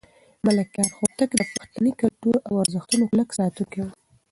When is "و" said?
3.81-3.85